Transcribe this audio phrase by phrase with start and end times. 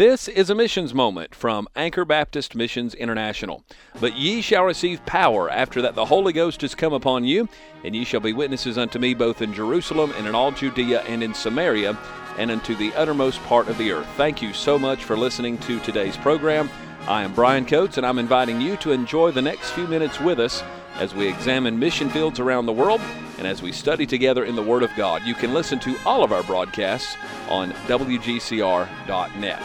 [0.00, 3.62] This is a missions moment from Anchor Baptist Missions International.
[4.00, 7.50] But ye shall receive power after that the Holy Ghost is come upon you,
[7.84, 11.22] and ye shall be witnesses unto me both in Jerusalem and in all Judea and
[11.22, 11.98] in Samaria
[12.38, 14.08] and unto the uttermost part of the earth.
[14.16, 16.70] Thank you so much for listening to today's program.
[17.06, 20.40] I am Brian Coates, and I'm inviting you to enjoy the next few minutes with
[20.40, 20.64] us
[20.94, 23.02] as we examine mission fields around the world
[23.36, 25.24] and as we study together in the Word of God.
[25.24, 27.18] You can listen to all of our broadcasts
[27.50, 29.62] on WGCR.net.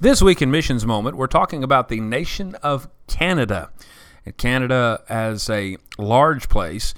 [0.00, 3.70] This week in Missions Moment, we're talking about the nation of Canada.
[4.24, 6.94] And Canada, as a large place,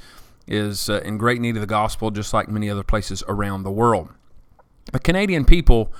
[0.46, 3.70] is uh, in great need of the gospel, just like many other places around the
[3.70, 4.10] world.
[4.92, 5.94] The Canadian people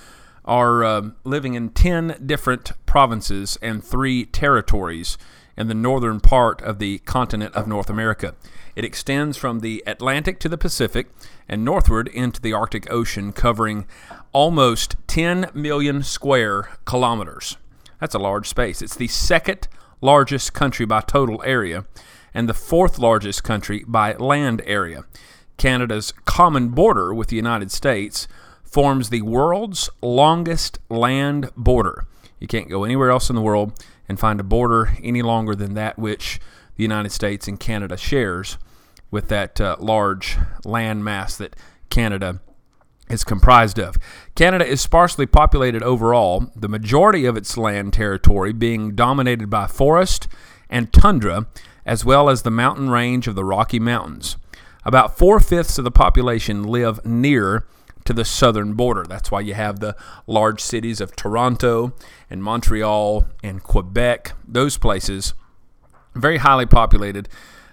[0.51, 5.17] are uh, living in 10 different provinces and three territories
[5.57, 8.35] in the northern part of the continent of North America.
[8.75, 11.07] It extends from the Atlantic to the Pacific
[11.49, 13.87] and northward into the Arctic Ocean, covering
[14.33, 17.57] almost 10 million square kilometers.
[18.01, 18.83] That's a large space.
[18.83, 19.69] It's the second
[20.01, 21.85] largest country by total area
[22.35, 25.05] and the fourth largest country by land area.
[25.59, 28.27] Canada's common border with the United States
[28.71, 32.07] forms the world's longest land border.
[32.39, 33.73] You can't go anywhere else in the world
[34.09, 36.41] and find a border any longer than that which
[36.77, 38.59] the United States and Canada shares
[39.11, 41.57] with that uh, large land mass that
[41.91, 42.41] Canada
[43.09, 43.97] is comprised of.
[44.37, 50.29] Canada is sparsely populated overall, the majority of its land territory being dominated by forest
[50.69, 51.47] and tundra,
[51.85, 54.37] as well as the mountain range of the Rocky Mountains.
[54.85, 57.67] About four fifths of the population live near
[58.11, 59.05] to the southern border.
[59.09, 59.95] That's why you have the
[60.27, 61.93] large cities of Toronto
[62.29, 65.33] and Montreal and Quebec, those places,
[66.17, 67.29] very highly populated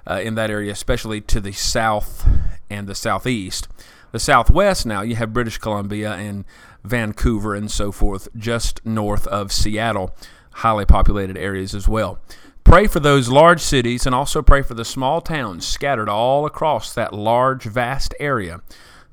[0.05, 2.27] uh, in that area, especially to the south
[2.69, 3.67] and the southeast.
[4.11, 6.45] The southwest now, you have British Columbia and
[6.83, 10.15] Vancouver and so forth, just north of Seattle,
[10.51, 12.19] highly populated areas as well.
[12.63, 16.93] Pray for those large cities and also pray for the small towns scattered all across
[16.93, 18.61] that large, vast area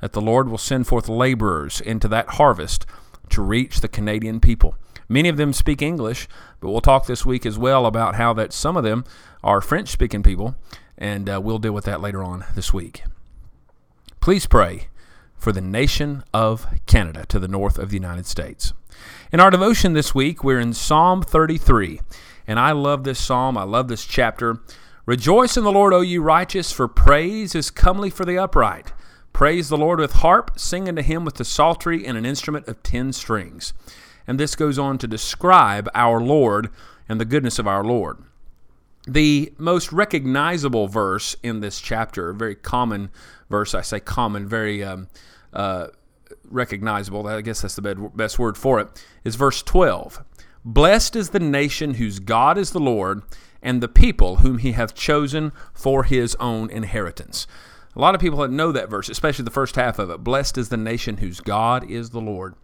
[0.05, 2.85] that the Lord will send forth laborers into that harvest
[3.31, 4.75] to reach the Canadian people.
[5.09, 6.29] Many of them speak English,
[6.61, 9.07] but we'll talk this week as well about how that some of them
[9.43, 10.57] are French speaking people,
[10.99, 13.03] and uh, we'll deal with that later on this week.
[14.21, 14.89] Please pray
[15.39, 18.75] for the nation of Canada to the north of the United States.
[19.33, 22.03] In our devotion this week, we're in Psalm 33,
[22.47, 23.57] and I love this psalm.
[23.57, 24.61] I love this chapter.
[25.07, 28.93] Rejoice in the Lord, O you righteous, for praise is comely for the upright.
[29.35, 32.81] Praise the Lord with harp, sing unto him with the psaltery and an instrument of
[32.85, 33.73] ten strings.
[34.29, 36.71] And this goes on to describe our Lord
[37.09, 38.19] and the goodness of our Lord.
[39.09, 43.11] The most recognizable verse in this chapter, a very common
[43.51, 45.09] verse, I say common, very um,
[45.53, 45.89] uh,
[46.45, 50.23] recognizable, I guess that's the best word for it, is verse 12.
[50.65, 53.23] Blessed is the nation whose God is the Lord,
[53.61, 57.49] and the people whom he hath chosen for his own inheritance.
[57.97, 60.25] A lot of people that know that verse, especially the first half of it.
[60.25, 62.55] Blessed is the nation whose God is the Lord.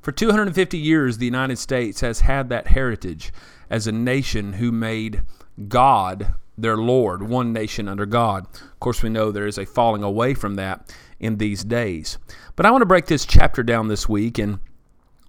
[0.00, 3.32] For 250 years, the United States has had that heritage
[3.68, 5.22] as a nation who made
[5.68, 8.46] God their Lord, one nation under God.
[8.54, 12.18] Of course, we know there is a falling away from that in these days.
[12.56, 14.58] But I want to break this chapter down this week and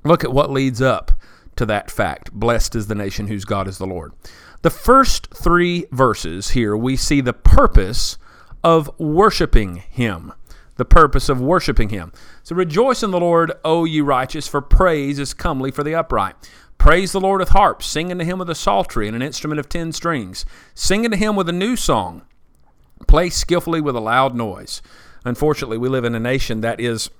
[0.03, 1.11] look at what leads up
[1.57, 2.31] to that fact.
[2.31, 4.13] Blessed is the nation whose God is the Lord.
[4.61, 8.17] The first three verses here, we see the purpose
[8.63, 10.33] of worshiping Him.
[10.77, 12.11] The purpose of worshiping Him.
[12.43, 16.35] So rejoice in the Lord, O ye righteous, for praise is comely for the upright.
[16.81, 19.69] Praise the Lord with harps, sing unto him with a psaltery and an instrument of
[19.69, 20.45] ten strings.
[20.73, 22.23] Sing unto him with a new song.
[23.07, 24.81] Play skillfully with a loud noise.
[25.23, 27.11] Unfortunately, we live in a nation that is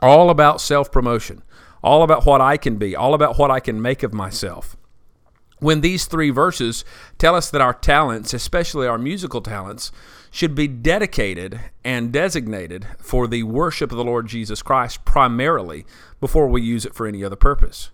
[0.00, 1.42] all about self promotion,
[1.84, 4.78] all about what I can be, all about what I can make of myself.
[5.60, 6.84] When these three verses
[7.18, 9.92] tell us that our talents, especially our musical talents,
[10.30, 15.84] should be dedicated and designated for the worship of the Lord Jesus Christ primarily
[16.20, 17.90] before we use it for any other purpose.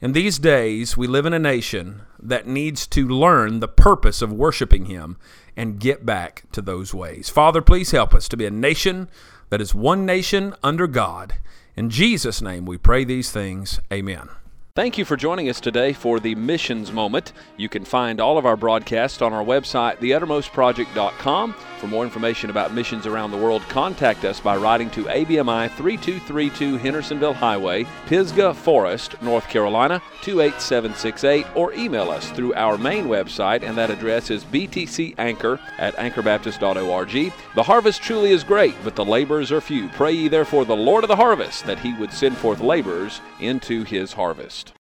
[0.00, 4.32] In these days, we live in a nation that needs to learn the purpose of
[4.32, 5.16] worshiping Him
[5.56, 7.28] and get back to those ways.
[7.28, 9.08] Father, please help us to be a nation
[9.50, 11.34] that is one nation under God.
[11.76, 13.80] In Jesus' name we pray these things.
[13.92, 14.28] Amen.
[14.74, 17.34] Thank you for joining us today for the Missions Moment.
[17.58, 21.54] You can find all of our broadcasts on our website, theuttermostproject.com.
[21.76, 26.78] For more information about missions around the world, contact us by writing to ABMI 3232
[26.78, 33.76] Hendersonville Highway, Pisgah Forest, North Carolina 28768, or email us through our main website, and
[33.76, 37.32] that address is btcanchor at anchorbaptist.org.
[37.56, 39.90] The harvest truly is great, but the laborers are few.
[39.90, 43.84] Pray ye therefore the Lord of the harvest that he would send forth laborers into
[43.84, 44.61] his harvest.